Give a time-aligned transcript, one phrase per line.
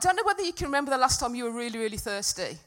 [0.00, 2.58] don't know whether you can remember the last time you were really, really thirsty.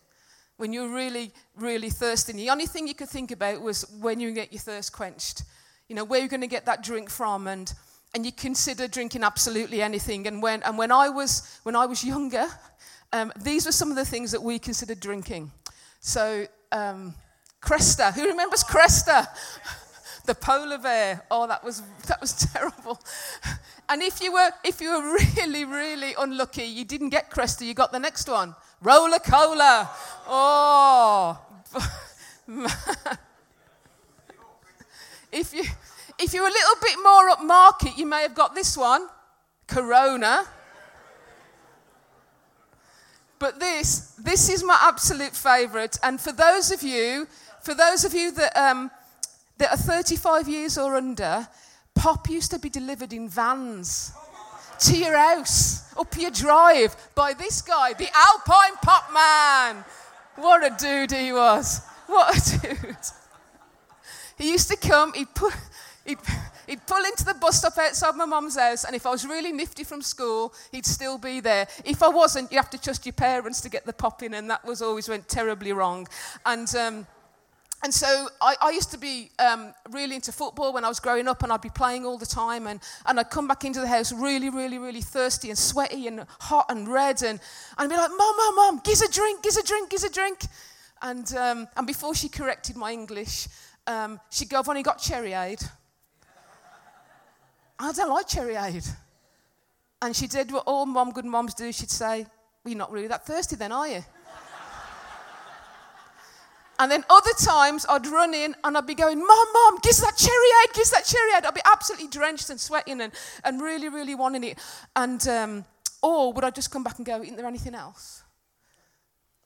[0.58, 2.32] When you were really, really thirsty.
[2.32, 5.43] And the only thing you could think about was when you get your thirst quenched.
[5.90, 7.48] You know, where you're going to get that drink from.
[7.48, 7.74] And,
[8.14, 10.27] and you consider drinking absolutely anything.
[10.27, 12.48] And when, and when, I, was, when I was younger,
[13.11, 15.52] um, these were some of the things that we considered drinking.
[16.00, 17.13] So, um,
[17.61, 18.13] Cresta.
[18.13, 19.27] Who remembers Cresta?
[20.25, 21.23] The polar bear.
[21.29, 22.99] Oh, that was, that was terrible.
[23.89, 27.73] And if you were, if you were really, really unlucky, you didn't get Cresta, you
[27.73, 28.55] got the next one.
[28.81, 29.89] Roller Cola.
[30.28, 31.39] Oh.
[35.31, 35.64] if you,
[36.20, 39.08] if you're a little bit more upmarket, you may have got this one.
[39.67, 40.45] Corona.
[43.40, 45.98] But this, this is my absolute favourite.
[46.03, 47.28] And for those of you,
[47.62, 48.90] for those of you that, um,
[49.63, 51.48] that are 35 years or under,
[51.95, 54.12] pop used to be delivered in vans
[54.77, 59.86] to your house, up your drive, by this guy, the Alpine Pop Man.
[60.36, 61.80] What a dude he was.
[62.08, 62.97] What a dude.
[64.38, 65.53] He used to come, he'd put,
[66.05, 66.17] he'd,
[66.67, 69.52] He'd pull into the bus stop outside my mum's house, and if I was really
[69.52, 71.67] nifty from school, he'd still be there.
[71.83, 74.50] If I wasn't, you have to trust your parents to get the pop in, and
[74.50, 76.08] that was always went terribly wrong.
[76.45, 77.08] And um,
[77.84, 81.28] and so I, I, used to be um, really into football when I was growing
[81.28, 82.66] up, and I'd be playing all the time.
[82.66, 86.26] And, and I'd come back into the house really, really, really thirsty and sweaty and
[86.39, 87.22] hot and red.
[87.23, 87.42] And,
[87.78, 90.09] and I'd be like, Mom, Mom, Mom, gives a drink, gives a drink, gives a
[90.09, 90.45] drink.
[91.02, 93.50] And, um, and before she corrected my English,
[93.86, 95.70] um, she'd go, I've only got cherryade.
[97.78, 98.89] I don't like cherryade.
[100.02, 101.70] And she did what all mom, good moms do.
[101.73, 102.26] She'd say,
[102.64, 104.06] well, You're not really that thirsty then, are you?
[106.80, 110.18] And then other times I'd run in and I'd be going, Mom, Mom, gives that
[110.18, 111.46] cherry cherryade, gives that cherryade.
[111.46, 114.60] I'd be absolutely drenched and sweating and, and really, really wanting it.
[114.96, 115.66] And, um,
[116.02, 118.24] or would I just come back and go, Isn't there anything else?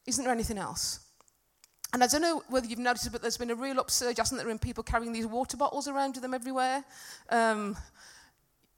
[0.05, 1.02] Isn't there anything else?
[1.94, 4.50] And I don't know whether you've noticed, but there's been a real upsurge, hasn't there,
[4.50, 6.83] in people carrying these water bottles around with them everywhere.
[7.30, 7.77] Um,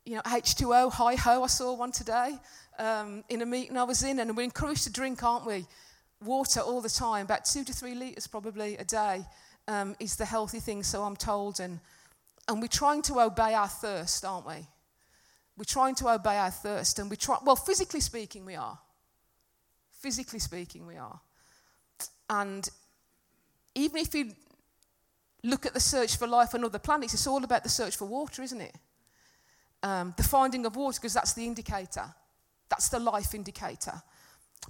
[0.06, 2.40] you know, H2O, hi ho, I saw one today
[2.80, 5.66] um, in a meeting I was in, and we're encouraged to drink, aren't we?
[6.24, 9.26] Water all the time, about two to three litres probably a day
[9.68, 11.60] um, is the healthy thing, so I'm told.
[11.60, 11.80] And,
[12.48, 14.68] and we're trying to obey our thirst, aren't we?
[15.58, 18.78] We're trying to obey our thirst, and we try, well, physically speaking, we are.
[19.92, 21.20] Physically speaking, we are.
[22.30, 22.68] And
[23.76, 24.32] even if you
[25.44, 28.06] look at the search for life on other planets, it's all about the search for
[28.06, 28.76] water, isn't it?
[29.84, 32.06] um, the finding of water because that's the indicator.
[32.70, 34.02] That's the life indicator.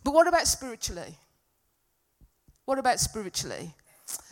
[0.03, 1.17] But what about spiritually?
[2.69, 3.74] What about spiritually?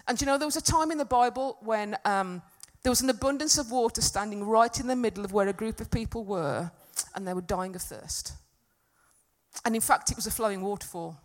[0.08, 2.44] And you know, there was a time in the Bible when um,
[2.84, 5.82] there was an abundance of water standing right in the middle of where a group
[5.82, 6.70] of people were,
[7.16, 8.34] and they were dying of thirst.
[9.66, 11.20] And in fact, it was a flowing waterfall.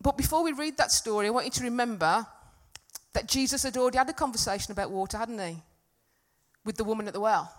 [0.00, 2.24] But before we read that story, I want you to remember
[3.14, 5.56] that Jesus had already had a conversation about water, hadn't he?
[6.64, 7.52] With the woman at the well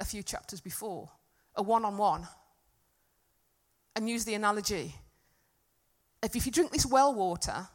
[0.00, 1.10] a few chapters before,
[1.56, 2.26] a one on one.
[3.96, 4.94] And use the analogy
[6.24, 7.68] if, if you drink this well water,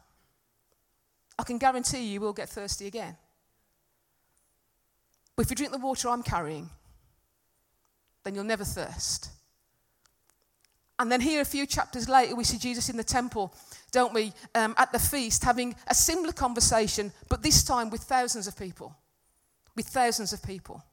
[1.38, 3.16] I can guarantee you, will get thirsty again.
[5.36, 6.68] But if you drink the water I'm carrying,
[8.24, 9.30] then you'll never thirst.
[10.98, 13.54] And then here, a few chapters later, we see Jesus in the temple
[13.92, 18.46] don't we, um, at the feast, having a similar conversation, but this time with thousands
[18.46, 18.94] of people.
[19.74, 20.84] With thousands of people.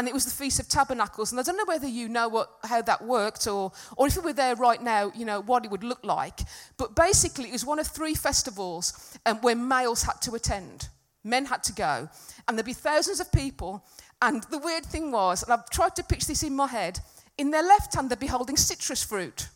[0.00, 1.30] And it was the Feast of Tabernacles.
[1.30, 4.22] And I don't know whether you know what, how that worked or, or if you
[4.22, 6.40] were there right now, you know, what it would look like.
[6.78, 10.88] But basically, it was one of three festivals um, where males had to attend.
[11.22, 12.08] Men had to go.
[12.48, 13.84] And there'd be thousands of people.
[14.22, 17.00] And the weird thing was, and I've tried to picture this in my head,
[17.36, 19.50] in their left hand, they'd be holding citrus fruit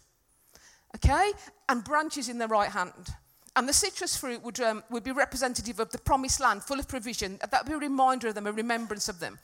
[0.94, 1.32] okay?
[1.68, 3.14] And branches in their right hand.
[3.56, 6.88] And the citrus fruit would, um, would be representative of the promised land, full of
[6.88, 7.38] provision.
[7.38, 9.38] That would be a reminder of them, a remembrance of them.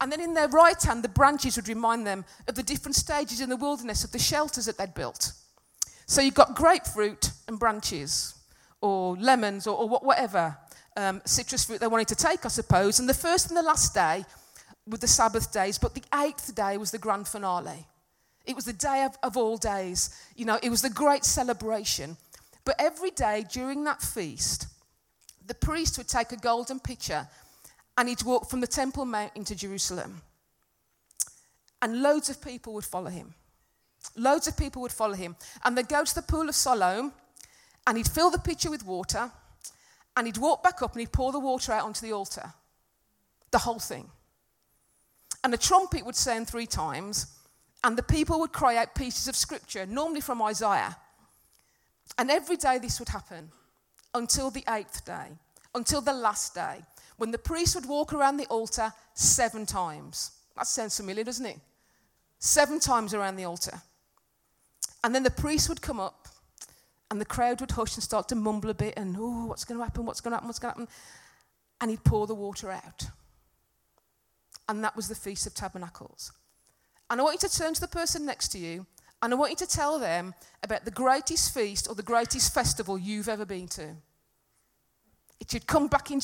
[0.00, 3.40] And then in their right hand, the branches would remind them of the different stages
[3.40, 5.32] in the wilderness of the shelters that they'd built.
[6.06, 8.34] So you've got grapefruit and branches,
[8.80, 10.56] or lemons, or, or whatever
[10.96, 13.00] um, citrus fruit they wanted to take, I suppose.
[13.00, 14.24] And the first and the last day
[14.86, 17.86] were the Sabbath days, but the eighth day was the grand finale.
[18.44, 20.10] It was the day of, of all days.
[20.36, 22.16] You know, it was the great celebration.
[22.64, 24.68] But every day during that feast,
[25.46, 27.26] the priest would take a golden pitcher
[27.96, 30.22] and he'd walk from the Temple Mount into Jerusalem.
[31.82, 33.34] And loads of people would follow him.
[34.16, 35.36] Loads of people would follow him.
[35.64, 37.12] And they'd go to the pool of Siloam
[37.86, 39.30] and he'd fill the pitcher with water
[40.16, 42.52] and he'd walk back up and he'd pour the water out onto the altar.
[43.50, 44.10] The whole thing.
[45.44, 47.26] and a trumpet would sound three times,
[47.84, 50.96] and the people would cry out pieces of scripture, normally from Isaiah.
[52.18, 53.52] And every day this would happen
[54.12, 55.28] until the eighth day,
[55.72, 56.80] until the last day,
[57.16, 60.32] when the priest would walk around the altar seven times.
[60.56, 61.58] That sounds familiar, doesn't it?
[62.38, 63.80] Seven times around the altar.
[65.02, 66.28] And then the priest would come up,
[67.10, 69.78] and the crowd would hush and start to mumble a bit, and, oh, what's going
[69.78, 70.04] to happen?
[70.04, 70.48] What's going to happen?
[70.48, 70.94] What's going to happen?
[71.80, 73.04] And he'd pour the water out.
[74.68, 76.32] And that was the Feast of Tabernacles.
[77.08, 78.86] And I want you to turn to the person next to you
[79.22, 82.98] and I want you to tell them about the greatest feast or the greatest festival
[82.98, 83.96] you've ever been to.
[85.40, 86.20] It should come back in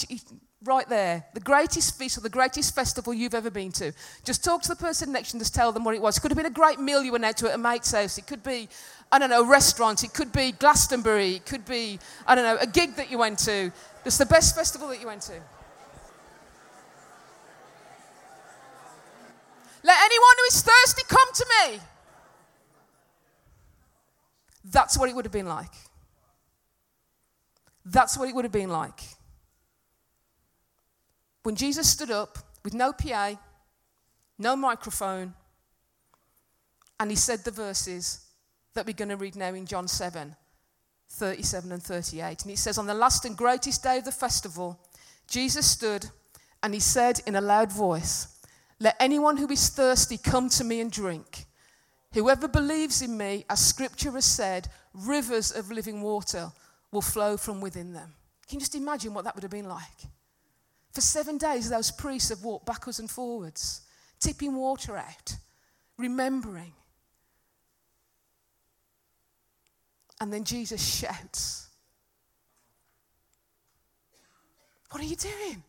[0.64, 1.25] right there.
[1.35, 3.93] The greatest feast or the greatest festival you've ever been to.
[4.25, 6.17] Just talk to the person next to you and just tell them what it was.
[6.17, 8.19] It could have been a great meal you went out to at a mate's house.
[8.19, 8.69] It could be,
[9.11, 10.05] I don't know, a restaurant.
[10.05, 11.37] It could be Glastonbury.
[11.37, 13.73] It could be, I don't know, a gig that you went to.
[14.05, 15.35] Just the best festival that you went to.
[19.85, 21.81] Let anyone who is thirsty come to me.
[24.65, 25.73] That's what it would have been like.
[27.85, 29.03] That's what it would have been like.
[31.43, 33.35] When Jesus stood up with no PA,
[34.39, 35.35] no microphone,
[37.00, 38.27] and he said the verses
[38.75, 40.37] that we're going to read now in John 7
[41.11, 42.43] 37 and 38.
[42.43, 44.81] And he says, On the last and greatest day of the festival,
[45.29, 46.06] Jesus stood
[46.62, 48.41] and he said in a loud voice,
[48.81, 51.44] Let anyone who is thirsty come to me and drink.
[52.15, 56.53] Whoever believes in me, as scripture has said, rivers of living water
[56.91, 58.15] will flow from within them.
[58.49, 60.09] Can you just imagine what that would have been like?
[60.93, 63.81] For seven days, those priests have walked backwards and forwards,
[64.21, 65.37] tipping water out,
[65.97, 66.75] remembering.
[70.21, 71.69] And then Jesus shouts,
[74.91, 75.62] What are you doing?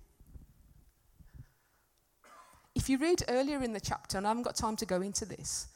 [2.75, 5.25] If you read earlier in the chapter, and I haven't got time to go into
[5.25, 5.67] this,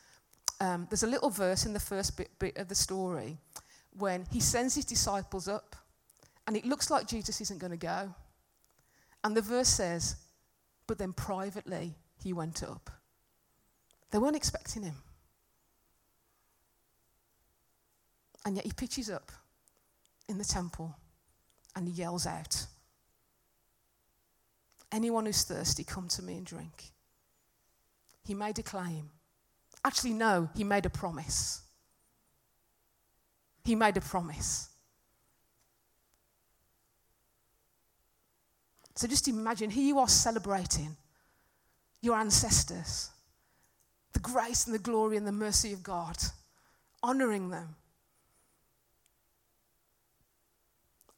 [0.60, 3.38] um, there's a little verse in the first bit, bit of the story
[3.98, 5.78] when he sends his disciples up,
[6.46, 8.14] and it looks like Jesus isn't going to go.
[9.24, 10.16] And the verse says,
[10.86, 12.90] But then privately he went up.
[14.12, 14.96] They weren't expecting him.
[18.46, 19.32] And yet he pitches up
[20.30, 20.96] in the temple
[21.76, 22.66] and he yells out,
[24.92, 26.92] Anyone who's thirsty, come to me and drink.
[28.24, 29.10] He made a claim.
[29.84, 31.62] Actually, no, he made a promise.
[33.64, 34.70] He made a promise.
[38.98, 40.98] So just imagine here you are celebrating
[42.02, 43.12] your ancestors,
[44.14, 46.18] the grace and the glory and the mercy of God,
[47.04, 47.76] honoring them.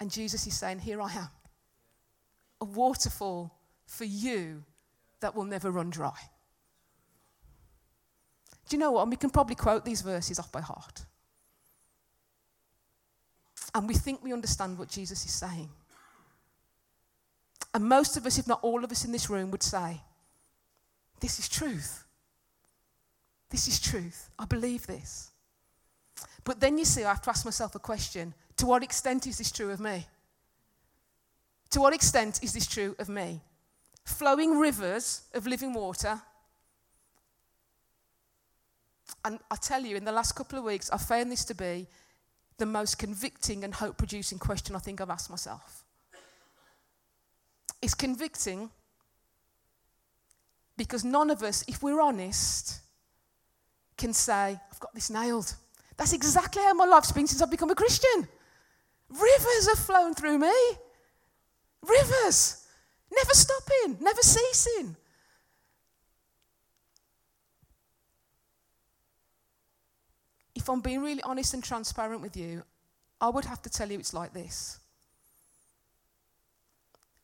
[0.01, 1.29] And Jesus is saying, Here I am,
[2.59, 4.65] a waterfall for you
[5.21, 6.19] that will never run dry.
[8.67, 9.03] Do you know what?
[9.03, 11.05] And we can probably quote these verses off by heart.
[13.73, 15.69] And we think we understand what Jesus is saying.
[17.73, 20.01] And most of us, if not all of us in this room, would say,
[21.19, 22.03] This is truth.
[23.49, 24.29] This is truth.
[24.37, 25.31] I believe this.
[26.43, 29.37] But then you see, I have to ask myself a question to what extent is
[29.37, 30.07] this true of me?
[31.71, 33.41] To what extent is this true of me?
[34.03, 36.21] Flowing rivers of living water
[39.25, 41.87] and I tell you, in the last couple of weeks, I found this to be
[42.57, 45.83] the most convicting and hope producing question I think I've asked myself.
[47.81, 48.69] It's convicting
[50.77, 52.79] because none of us, if we're honest,
[53.97, 55.53] can say, I've got this nailed.
[55.97, 58.27] That's exactly how my life's been since I've become a Christian.
[59.09, 60.53] Rivers have flown through me.
[61.81, 62.65] Rivers.
[63.11, 64.95] Never stopping, never ceasing.
[70.59, 72.63] if I'm being really honest and transparent with you,
[73.19, 74.79] I would have to tell you it's like this.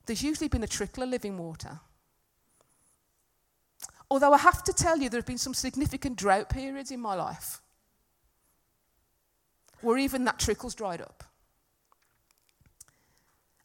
[0.05, 1.79] There's usually been a trickle of living water.
[4.09, 7.15] Although I have to tell you, there have been some significant drought periods in my
[7.15, 7.61] life
[9.81, 11.23] where even that trickle's dried up.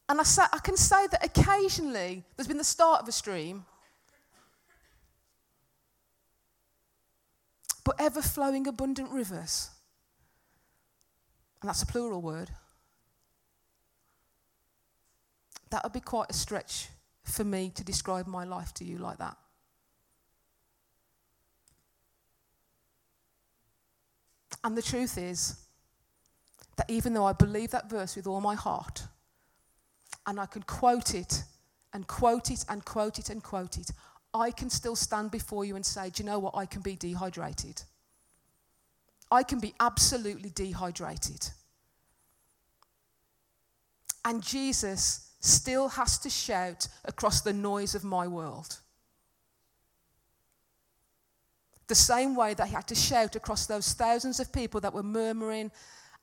[0.09, 3.65] And I, say, I can say that occasionally there's been the start of a stream,
[7.83, 9.69] but ever flowing abundant rivers.
[11.61, 12.49] And that's a plural word.
[15.71, 16.89] That would be quite a stretch
[17.23, 19.37] for me to describe my life to you like that.
[24.63, 25.55] And the truth is
[26.75, 29.03] that even though I believe that verse with all my heart,
[30.27, 31.43] and I can quote it
[31.93, 33.91] and quote it and quote it and quote it,
[34.33, 36.55] I can still stand before you and say, Do you know what?
[36.55, 37.81] I can be dehydrated.
[39.31, 41.49] I can be absolutely dehydrated.
[44.23, 48.79] And Jesus still has to shout across the noise of my world.
[51.87, 55.03] The same way that he had to shout across those thousands of people that were
[55.03, 55.71] murmuring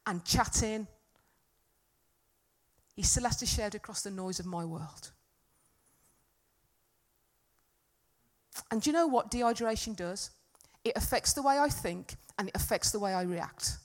[0.06, 0.86] and chatting,
[2.96, 5.10] he still has to shout across the noise of my world.
[8.70, 10.30] And do you know what dehydration does?
[10.84, 13.78] It affects the way I think and it affects the way I react.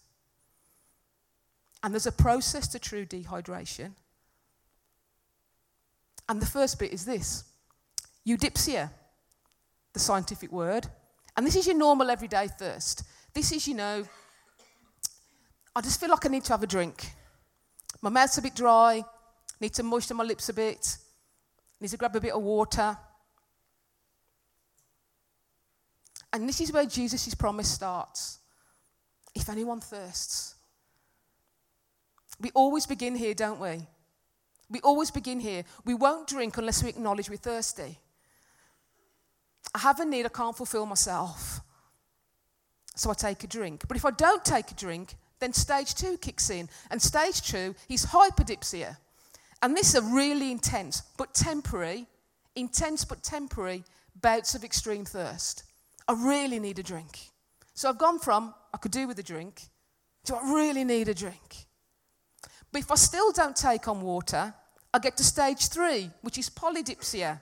[1.84, 3.94] And there's a process to true dehydration.
[6.34, 7.44] And the first bit is this
[8.28, 8.90] eudipsia,
[9.94, 10.88] the scientific word.
[11.38, 13.04] And this is your normal everyday thirst.
[13.36, 14.04] This is, you know,
[15.76, 17.06] I just feel like I need to have a drink.
[18.02, 19.06] My mouth's a bit dry,
[19.62, 20.98] need to moisten my lips a bit,
[21.80, 22.98] need to grab a bit of water.
[26.34, 28.40] And this is where Jesus' promise starts.
[29.36, 30.56] If anyone thirsts,
[32.40, 33.86] we always begin here, don't we?
[34.74, 35.64] We always begin here.
[35.86, 38.00] We won't drink unless we acknowledge we're thirsty.
[39.74, 41.62] I have a need I can't fulfill myself.
[42.96, 43.88] So I take a drink.
[43.88, 46.70] But if I don't take a drink, then stage two kicks in.
[46.90, 48.98] And stage two is hyperdipsia.
[49.62, 52.08] And this is a really intense but temporary,
[52.56, 53.84] intense but temporary
[54.22, 55.64] bouts of extreme thirst.
[56.08, 57.20] I really need a drink.
[57.76, 59.62] So I've gone from, I could do with a drink,
[60.26, 61.68] to I really need a drink.
[62.72, 64.54] But if I still don't take on water,
[64.94, 67.40] I get to stage three, which is polydipsia.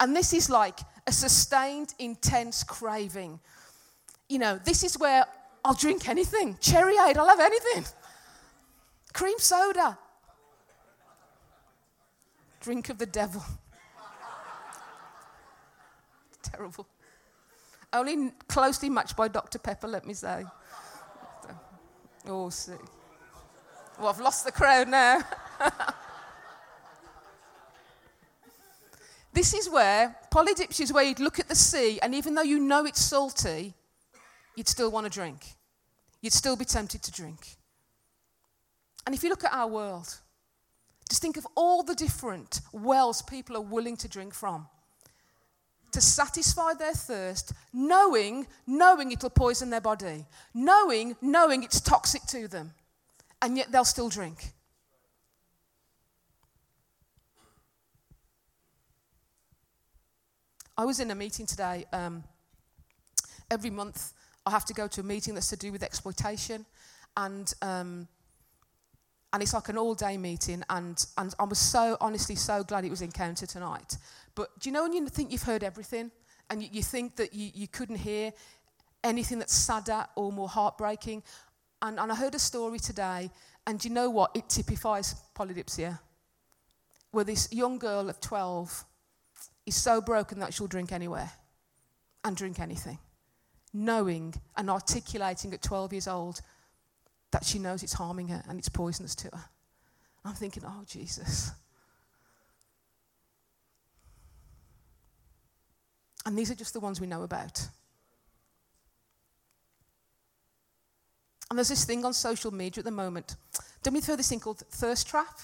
[0.00, 3.40] And this is like a sustained, intense craving.
[4.28, 5.24] You know, this is where
[5.64, 6.54] I'll drink anything.
[6.54, 7.84] Cherryade, I'll have anything.
[9.12, 9.98] Cream soda.
[12.60, 13.42] Drink of the devil.
[16.42, 16.86] Terrible.
[17.92, 19.58] Only closely matched by Dr.
[19.58, 20.44] Pepper, let me say.
[22.26, 22.72] Oh, see.
[23.98, 25.22] Well, I've lost the crowd now.
[29.50, 32.58] this is where, polydipsia is where you'd look at the sea, and even though you
[32.58, 33.72] know it's salty,
[34.56, 35.54] you'd still want to drink.
[36.20, 37.56] You'd still be tempted to drink.
[39.06, 40.18] And if you look at our world,
[41.08, 44.66] just think of all the different wells people are willing to drink from
[45.92, 52.46] to satisfy their thirst, knowing, knowing it'll poison their body, knowing, knowing it's toxic to
[52.48, 52.74] them,
[53.40, 54.52] and yet they'll still drink.
[60.78, 61.84] I was in a meeting today.
[61.92, 62.24] Um,
[63.50, 64.14] every month,
[64.46, 66.64] I have to go to a meeting that's to do with exploitation,
[67.16, 68.08] and um,
[69.32, 70.62] and it's like an all-day meeting.
[70.70, 73.98] And and I was so honestly so glad it was Encounter tonight
[74.38, 76.12] but do you know when you think you've heard everything
[76.48, 78.32] and you, you think that you, you couldn't hear
[79.02, 81.24] anything that's sadder or more heartbreaking?
[81.82, 83.32] And, and I heard a story today,
[83.66, 84.30] and do you know what?
[84.36, 85.98] It typifies polydipsia.
[87.10, 88.84] Where this young girl of 12
[89.68, 91.30] is so broken that she'll drink anywhere
[92.24, 92.98] and drink anything,
[93.72, 96.40] knowing and articulating at 12 years old
[97.30, 99.44] that she knows it's harming her and it's poisonous to her.
[100.24, 101.52] I'm thinking, oh, Jesus.
[106.26, 107.66] And these are just the ones we know about.
[111.48, 113.36] And there's this thing on social media at the moment.
[113.82, 115.40] Don't we throw this thing called thirst trap?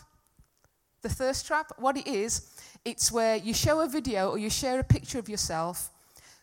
[1.05, 2.49] The thirst trap, what it is,
[2.83, 5.91] it's where you show a video or you share a picture of yourself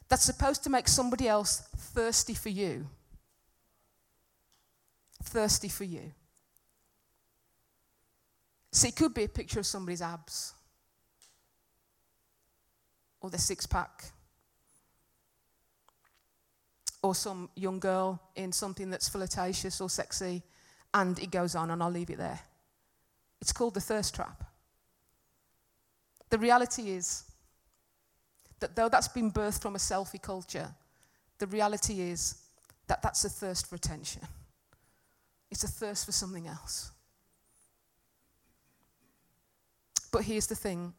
[0.08, 2.88] that's supposed to make somebody else thirsty for you.
[5.24, 6.12] Thirsty for you.
[8.72, 10.54] So it could be a picture of somebody's abs
[13.20, 14.04] or their six pack
[17.02, 20.44] or some young girl in something that's flirtatious or sexy,
[20.94, 22.42] and it goes on, and I'll leave it there.
[23.42, 24.51] It's called the thirst trap.
[26.32, 27.24] The reality is
[28.60, 30.74] that though that's been birthed from a selfie culture,
[31.38, 32.36] the reality is
[32.88, 34.22] that that's a thirst for attention.
[35.52, 36.92] It's a thirst for something else.
[40.12, 40.94] But here's the thing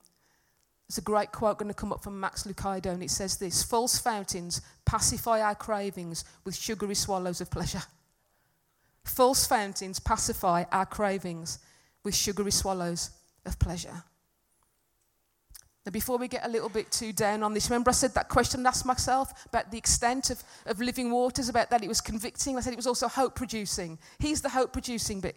[0.88, 3.62] there's a great quote going to come up from Max Lucado, and it says this
[3.62, 7.82] False fountains pacify our cravings with sugary swallows of pleasure.
[9.04, 11.58] False fountains pacify our cravings
[12.04, 13.10] with sugary swallows
[13.46, 14.04] of pleasure.
[15.84, 18.28] Now, before we get a little bit too down on this, remember I said that
[18.28, 22.00] question I asked myself about the extent of, of living waters, about that it was
[22.00, 22.56] convicting?
[22.56, 23.98] I said it was also hope producing.
[24.20, 25.36] He's the hope producing bit.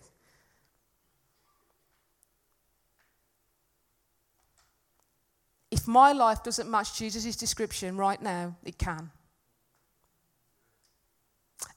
[5.72, 9.10] If my life doesn't match Jesus' description right now, it can.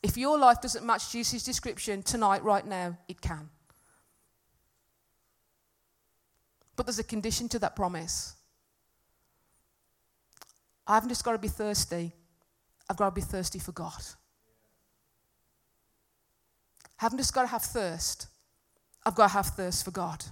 [0.03, 3.49] If your life doesn't match Jesus' description tonight, right now, it can.
[6.77, 8.38] But there's a condition to that promise.
[10.89, 12.13] I haven't just got to be thirsty,
[12.89, 14.03] I've got to be thirsty for God.
[16.99, 18.27] I haven't just got to have thirst,
[19.05, 20.25] I've got to have thirst for God.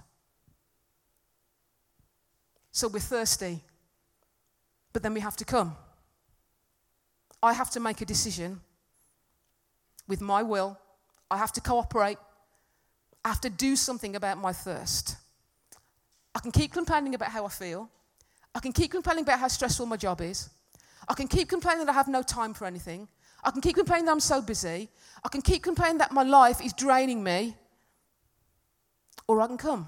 [2.71, 3.61] So we're thirsty,
[4.93, 5.75] but then we have to come.
[7.41, 8.59] I have to make a decision
[10.07, 10.79] with my will.
[11.29, 12.17] I have to cooperate.
[13.23, 15.17] I have to do something about my thirst.
[16.33, 17.89] I can keep complaining about how I feel.
[18.57, 20.49] I can keep complaining about how stressful my job is.
[21.07, 23.07] I can keep complaining that I have no time for anything.
[23.43, 24.89] I can keep complaining that I'm so busy.
[25.23, 27.55] I can keep complaining that my life is draining me.
[29.27, 29.87] Or I can come.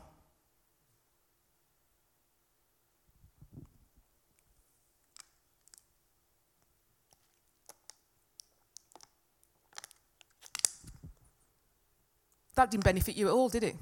[12.53, 13.75] That didn't benefit you at all, did it?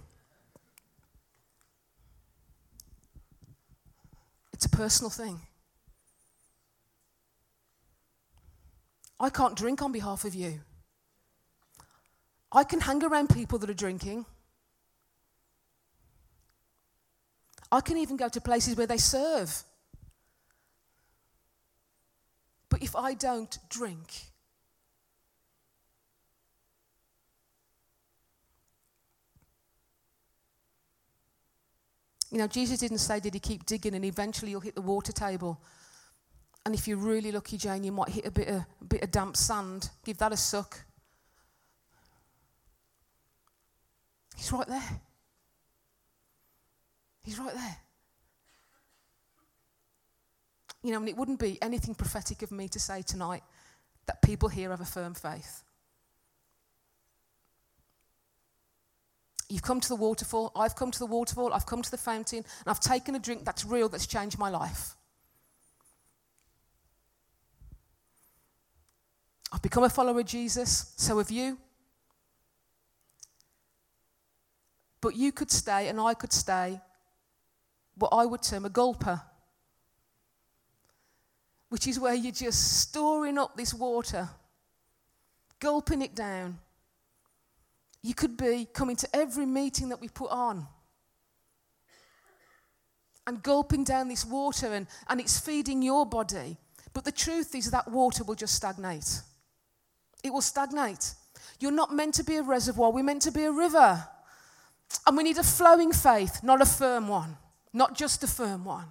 [4.58, 5.40] It's a personal thing.
[9.20, 10.62] I can't drink on behalf of you.
[12.52, 14.26] I can hang around people that are drinking.
[17.72, 19.62] I can even go to places where they serve.
[22.70, 24.10] But if I don't drink,
[32.32, 35.12] You know, Jesus didn't say, Did he keep digging and eventually you'll hit the water
[35.12, 35.62] table?
[36.66, 39.12] And if you're really lucky, Jane, you might hit a bit of, a bit of
[39.12, 39.90] damp sand.
[40.04, 40.84] Give that a suck.
[44.36, 45.02] He's right there.
[47.24, 47.78] He's right there.
[50.84, 53.44] You know, and it wouldn't be anything prophetic of me to say tonight
[54.06, 55.64] that people here have a firm faith.
[59.50, 60.52] You've come to the waterfall.
[60.56, 61.54] I've come to the waterfall.
[61.54, 62.40] I've come to the fountain.
[62.40, 64.96] And I've taken a drink that's real, that's changed my life.
[69.52, 70.94] I've become a follower of Jesus.
[70.98, 71.58] So have you.
[75.00, 76.82] But you could stay, and I could stay,
[77.96, 79.22] what I would term a gulper,
[81.70, 84.28] which is where you're just storing up this water,
[85.60, 86.60] gulping it down
[88.02, 90.68] you could be coming to every meeting that we put on
[93.26, 96.58] and gulping down this water, and, and it's feeding your body.
[96.94, 99.22] But the truth is that water will just stagnate.
[100.24, 101.14] It will stagnate.
[101.60, 104.08] You're not meant to be a reservoir, we're meant to be a river.
[105.06, 107.36] And we need a flowing faith, not a firm one,
[107.74, 108.86] not just a firm one.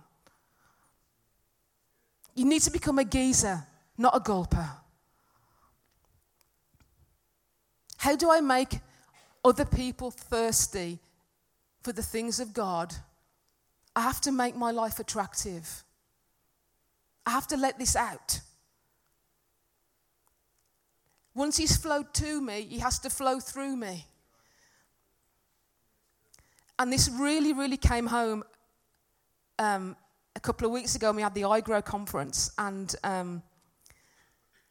[2.35, 3.65] You need to become a geyser,
[3.97, 4.69] not a gulper.
[7.97, 8.81] How do I make
[9.47, 10.99] other people thirsty
[11.83, 12.93] for the things of God,
[13.95, 15.85] I have to make my life attractive.
[17.25, 18.41] I have to let this out.
[21.35, 24.07] Once He's flowed to me, He has to flow through me.
[26.79, 28.43] And this really, really came home
[29.59, 29.97] um,
[30.35, 31.13] a couple of weeks ago.
[31.13, 33.43] We had the iGrow conference, and um,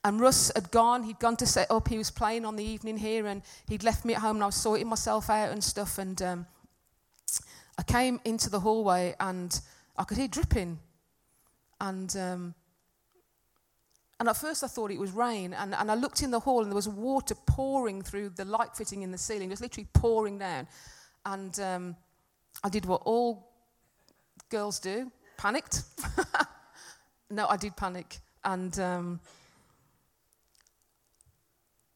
[0.06, 2.96] and Russ had gone, he'd gone to set up, he was playing on the evening
[2.96, 5.98] here, and he'd left me at home, and I was sorting myself out and stuff.
[5.98, 6.46] And um,
[7.76, 9.60] I came into the hallway, and
[9.98, 10.78] I could hear dripping.
[11.82, 12.54] And, um,
[14.20, 16.62] and at first I thought it was rain, and, and I looked in the hall,
[16.62, 20.38] and there was water pouring through the light fitting in the ceiling, just literally pouring
[20.38, 20.68] down.
[21.26, 21.96] And um,
[22.64, 23.50] I did what all
[24.52, 25.82] girls do panicked.
[27.32, 28.20] no, I did panic.
[28.44, 29.20] And um,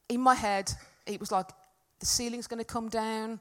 [0.09, 0.71] in my head,
[1.05, 1.47] it was like
[1.99, 3.39] the ceiling's going to come down.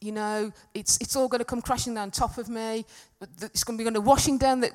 [0.00, 2.84] You know, it's, it's all going to come crashing down top of me.
[3.40, 4.70] It's going to be going to washing down the,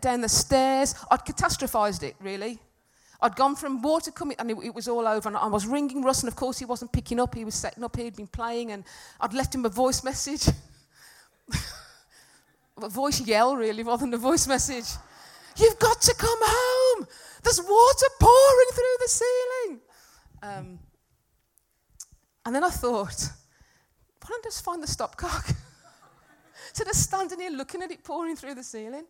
[0.00, 0.94] down the stairs.
[1.10, 2.58] I'd catastrophized it, really.
[3.20, 5.28] I'd gone from water coming, and it, it, was all over.
[5.28, 7.34] And I was ringing Russ, and of course, he wasn't picking up.
[7.34, 8.84] He was setting up, he'd been playing, and
[9.20, 10.48] I'd left him a voice message.
[12.82, 14.86] a voice yell, really, rather than a voice message.
[15.56, 17.08] You've got to come home.
[17.42, 19.07] There's water pouring through the.
[20.48, 20.78] Um,
[22.46, 23.30] and then I thought,
[24.20, 25.54] why don't I just find the stopcock?
[26.72, 29.04] so just standing here looking at it pouring through the ceiling.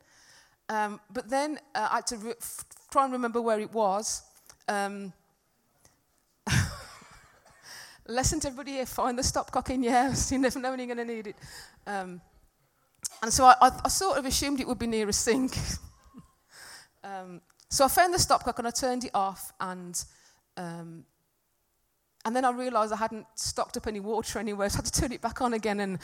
[0.69, 4.23] Um, but then uh, I had to re- f- try and remember where it was.
[4.67, 5.13] Um,
[8.09, 10.33] lesson to everybody here find the stopcock in your house.
[10.39, 11.37] You never know when you're going to need it.
[11.87, 12.21] Um,
[13.23, 15.57] and so I, I, I, sort of assumed it would be near a sink.
[17.05, 20.05] um, so I found the stopcock and I turned it off, and
[20.57, 21.05] um,
[22.25, 25.01] and then I realised I hadn't stocked up any water anywhere, so I had to
[25.01, 25.99] turn it back on again and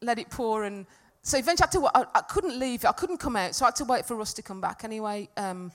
[0.00, 0.64] let it pour.
[0.64, 0.86] And
[1.22, 3.76] so eventually, I, to, I, I couldn't leave I couldn't come out, so I had
[3.76, 4.84] to wait for Russ to come back.
[4.84, 5.72] Anyway, um,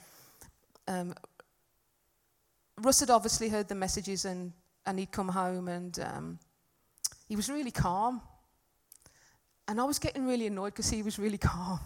[0.87, 1.13] um,
[2.81, 4.51] Russ had obviously heard the messages and,
[4.85, 6.39] and he'd come home and um,
[7.27, 8.21] he was really calm.
[9.67, 11.79] And I was getting really annoyed because he was really calm.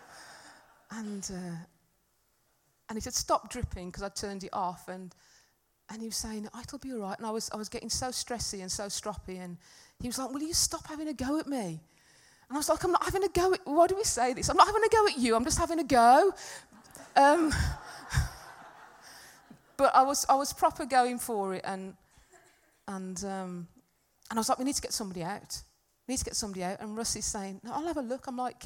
[0.90, 1.56] and, uh,
[2.88, 4.88] and he said, Stop dripping because I turned it off.
[4.88, 5.14] And,
[5.90, 7.18] and he was saying, It'll be all right.
[7.18, 9.42] And I was, I was getting so stressy and so stroppy.
[9.42, 9.56] And
[10.00, 11.80] he was like, Will you stop having a go at me?
[12.48, 14.48] And I was like, I'm not having a go at Why do we say this?
[14.48, 15.36] I'm not having a go at you.
[15.36, 16.32] I'm just having a go.
[17.16, 17.52] Um,
[19.76, 21.62] but I was, I was proper going for it.
[21.64, 21.94] And,
[22.88, 23.68] and, um,
[24.30, 25.62] and I was like, We need to get somebody out.
[26.06, 26.80] We need to get somebody out.
[26.80, 28.26] And Russ is saying, no, I'll have a look.
[28.26, 28.64] I'm like,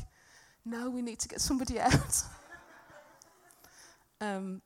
[0.64, 2.22] No, we need to get somebody out.
[4.20, 4.62] um,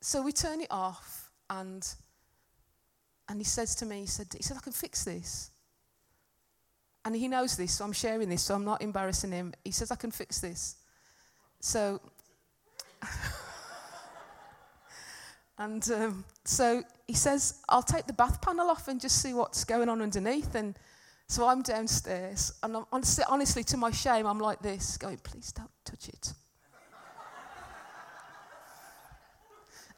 [0.00, 1.19] so we turn it off.
[1.50, 1.86] And,
[3.28, 5.50] and he says to me, he said, he said, I can fix this.
[7.04, 9.52] And he knows this, so I'm sharing this, so I'm not embarrassing him.
[9.64, 10.76] He says, I can fix this.
[11.60, 12.00] So,
[15.58, 19.64] and um, so he says, I'll take the bath panel off and just see what's
[19.64, 20.54] going on underneath.
[20.54, 20.78] And
[21.26, 25.52] so I'm downstairs, and I'm, honestly, honestly, to my shame, I'm like this, going, please
[25.52, 26.32] don't touch it.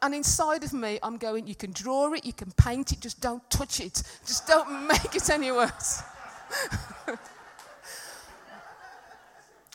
[0.02, 3.20] And inside of me, I'm going, you can draw it, you can paint it, just
[3.20, 4.02] don't touch it.
[4.26, 6.02] Just don't make it any worse.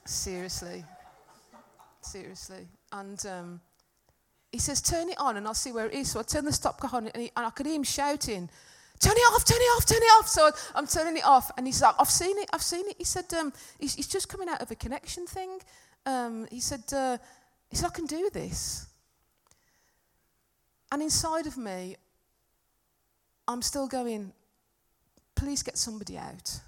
[0.06, 0.84] Seriously.
[2.02, 2.68] Seriously.
[2.92, 3.62] And um,
[4.52, 6.12] he says, turn it on and I'll see where it is.
[6.12, 8.50] So I turn the stopcock on and, he, and I could hear him shouting,
[9.00, 10.28] turn it off, turn it off, turn it off.
[10.28, 11.52] So I'm turning it off.
[11.58, 12.96] And he's like, I've seen it, I've seen it.
[12.98, 15.60] He said, um, he's, he's, just coming out of a connection thing.
[16.06, 17.18] Um, he said, uh,
[17.70, 18.88] he said, I can do this.
[20.92, 21.96] And inside of me,
[23.48, 24.32] I'm still going,
[25.36, 26.60] please get somebody out.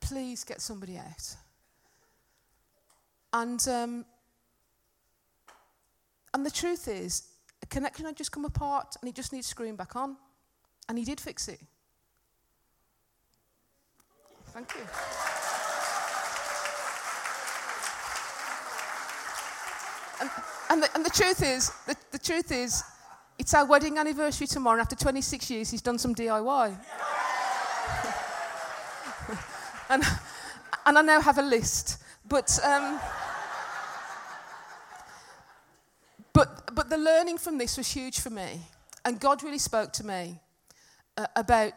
[0.00, 1.36] Please get somebody out.
[3.32, 4.04] And, um,
[6.32, 7.28] and the truth is,
[7.62, 10.16] a connection had just come apart and it just needs screwing back on.
[10.88, 11.60] And he did fix it.
[14.52, 15.33] Thank you.
[20.20, 20.30] And,
[20.70, 22.82] and, the, and the truth is, the, the truth is,
[23.38, 24.74] it's our wedding anniversary tomorrow.
[24.74, 26.76] and After 26 years, he's done some DIY.
[29.90, 30.02] and,
[30.86, 32.02] and I now have a list.
[32.28, 33.00] But, um,
[36.32, 38.60] but, but the learning from this was huge for me.
[39.04, 40.40] And God really spoke to me
[41.16, 41.72] uh, about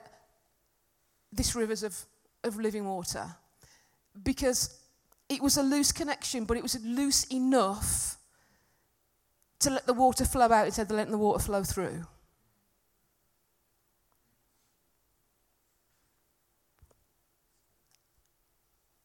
[1.34, 2.00] this rivers of,
[2.44, 3.26] of living water.
[4.24, 4.80] Because
[5.28, 8.17] it was a loose connection, but it was loose enough
[9.60, 12.06] to let the water flow out instead of letting the water flow through.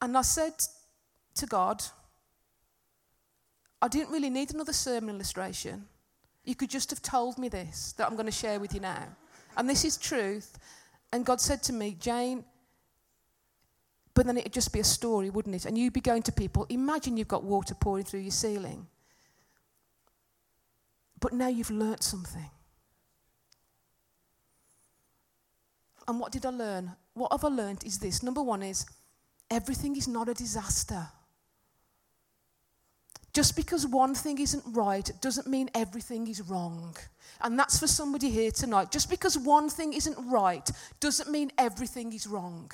[0.00, 0.54] And I said
[1.36, 1.82] to God,
[3.80, 5.84] I didn't really need another sermon illustration.
[6.44, 9.08] You could just have told me this that I'm going to share with you now.
[9.56, 10.58] And this is truth.
[11.12, 12.44] And God said to me, Jane,
[14.14, 15.66] but then it'd just be a story, wouldn't it?
[15.66, 18.86] And you'd be going to people, imagine you've got water pouring through your ceiling.
[21.22, 22.50] But now you've learnt something.
[26.08, 26.90] And what did I learn?
[27.14, 28.24] What have I learned is this.
[28.24, 28.84] Number one is
[29.48, 31.06] everything is not a disaster.
[33.32, 36.96] Just because one thing isn't right doesn't mean everything is wrong.
[37.40, 38.90] And that's for somebody here tonight.
[38.90, 42.70] Just because one thing isn't right doesn't mean everything is wrong.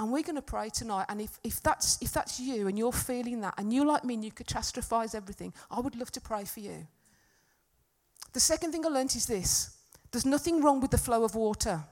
[0.00, 1.04] And we're going to pray tonight.
[1.10, 4.14] And if, if, that's, if that's you and you're feeling that, and you like me
[4.14, 6.86] and you catastrophize everything, I would love to pray for you.
[8.32, 9.76] The second thing I learned is this
[10.10, 11.84] there's nothing wrong with the flow of water.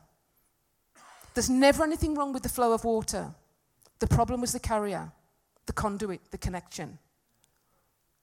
[1.35, 3.35] There's never anything wrong with the flow of water.
[3.99, 5.13] The problem was the carrier,
[5.67, 6.99] the conduit, the connection.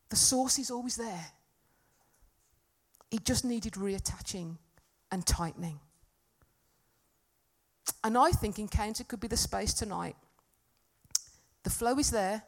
[0.09, 1.27] The source is always there.
[3.11, 4.57] It just needed reattaching
[5.11, 5.79] and tightening.
[8.03, 10.15] And I think Encounter could be the space tonight.
[11.63, 12.43] The flow is there.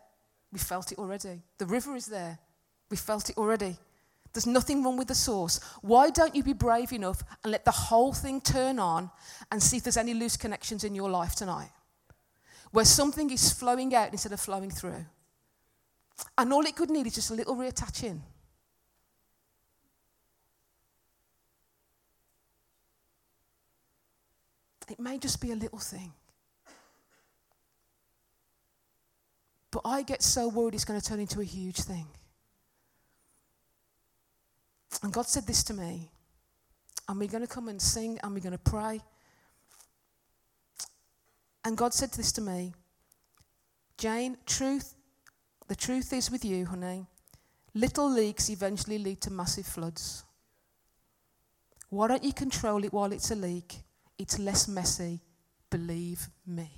[0.52, 1.42] We felt it already.
[1.58, 2.40] The river is there.
[2.90, 3.78] We felt it already.
[4.34, 5.60] There's nothing wrong with the source.
[5.82, 9.10] Why don't you be brave enough and let the whole thing turn on
[9.52, 11.72] and see if there's any loose connections in your life tonight?
[12.72, 15.06] Where something is flowing out instead of flowing through.
[16.38, 18.20] And all it could need is just a little reattaching.
[24.90, 26.14] It may just be a little thing.
[29.72, 32.08] But I get so worried it's going to turn into a huge thing.
[35.04, 36.10] And God said this to me.
[37.10, 39.02] And we're going to come and sing and we're going to pray.
[41.64, 42.74] And God said this to me
[43.98, 44.94] Jane, truth,
[45.68, 47.08] the truth is with you, honey.
[47.74, 50.24] Little leaks eventually lead to massive floods.
[51.90, 53.82] Why don't you control it while it's a leak?
[54.18, 55.22] It's less messy.
[55.70, 56.72] Believe me.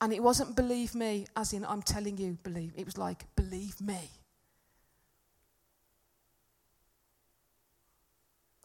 [0.00, 2.72] And it wasn't believe me, as in I'm telling you, believe.
[2.76, 4.10] It was like, believe me.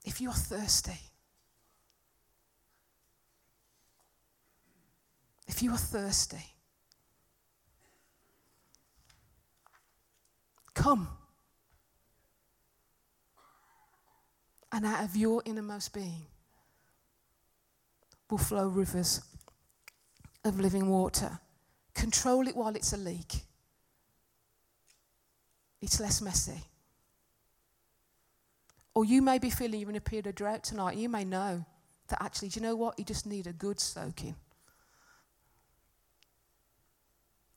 [0.03, 0.99] If you're thirsty,
[5.47, 6.43] if you are thirsty,
[10.73, 11.07] come.
[14.71, 16.25] And out of your innermost being
[18.29, 19.21] will flow rivers
[20.45, 21.39] of living water.
[21.93, 23.43] Control it while it's a leak.
[25.81, 26.63] It's less messy.
[28.93, 30.97] Or you may be feeling you're in a period of drought tonight.
[30.97, 31.65] You may know
[32.07, 32.99] that actually, do you know what?
[32.99, 34.35] You just need a good soaking.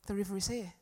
[0.06, 0.72] The river is here.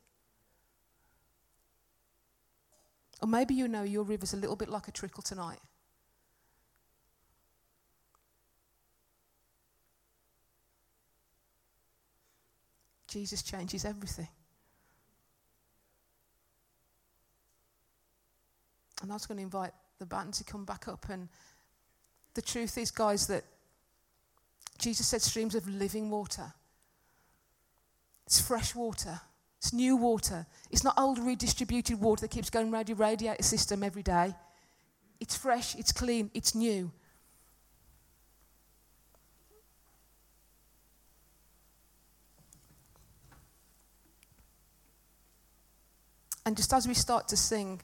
[3.20, 5.60] Or maybe you know your river's a little bit like a trickle tonight.
[13.12, 14.28] Jesus changes everything.
[19.02, 21.08] And I was going to invite the band to come back up.
[21.10, 21.28] And
[22.34, 23.44] the truth is, guys, that
[24.78, 26.52] Jesus said streams of living water.
[28.26, 29.20] It's fresh water.
[29.58, 30.46] It's new water.
[30.70, 34.34] It's not old redistributed water that keeps going around your radiator system every day.
[35.20, 36.90] It's fresh, it's clean, it's new.
[46.44, 47.80] And just as we start to sing,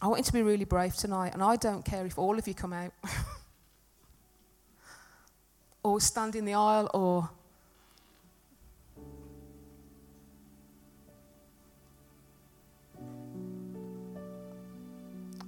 [0.00, 2.46] I want you to be really brave tonight, and I don't care if all of
[2.46, 2.92] you come out
[5.82, 7.30] or stand in the aisle or.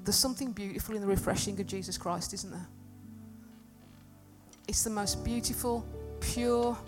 [0.05, 2.67] There's something beautiful in the refreshing of Jesus Christ, isn't there?
[4.67, 5.85] It's the most beautiful,
[6.21, 6.79] pure,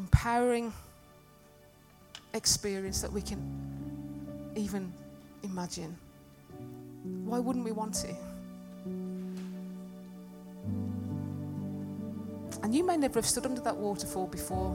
[0.00, 0.72] empowering
[2.32, 3.40] experience that we can
[4.56, 4.90] even
[5.42, 5.94] imagine.
[7.24, 8.16] Why wouldn't we want it?
[12.62, 14.72] And you may never have stood under that waterfall before.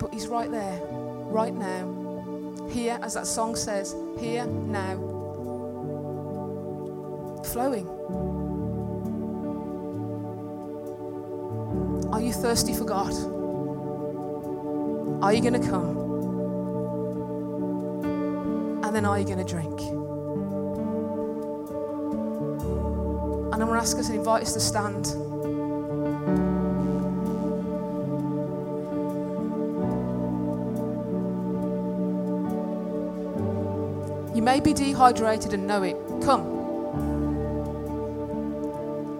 [0.00, 0.80] But He's right there,
[1.40, 2.68] right now.
[2.70, 4.96] Here, as that song says, here, now.
[7.44, 8.39] Flowing.
[12.12, 13.12] Are you thirsty for God?
[15.22, 15.96] Are you going to come?
[18.84, 19.80] And then are you going to drink?
[23.52, 25.06] And I'm going to ask us and invite us to stand.
[34.34, 35.96] You may be dehydrated and know it.
[36.22, 36.58] Come.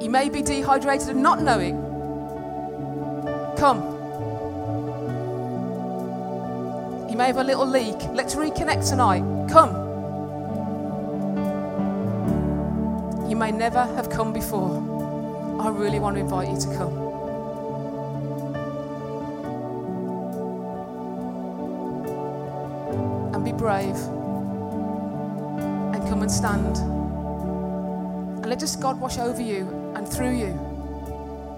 [0.00, 1.89] You may be dehydrated and not know it.
[3.60, 3.82] Come.
[7.10, 7.94] You may have a little leak.
[8.14, 9.20] Let's reconnect tonight.
[9.50, 9.74] Come.
[13.28, 14.78] You may never have come before.
[15.60, 16.96] I really want to invite you to come.
[23.34, 23.96] And be brave.
[25.94, 26.78] And come and stand.
[28.38, 30.58] And let just God wash over you and through you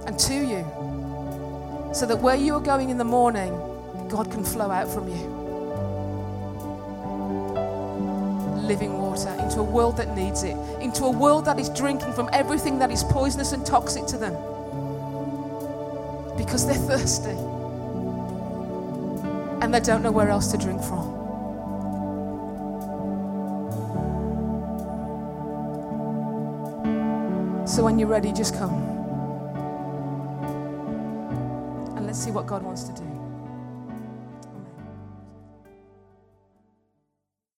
[0.09, 0.92] and to you
[1.93, 3.53] so that where you are going in the morning,
[4.09, 5.43] God can flow out from you.
[8.67, 12.31] Living water into a world that needs it, into a world that is drinking from
[12.33, 14.35] everything that is poisonous and toxic to them
[16.37, 17.37] because they're thirsty
[19.63, 21.21] and they don't know where else to drink from.
[27.67, 28.92] So when you're ready, just come.
[32.23, 33.22] See what God wants to do.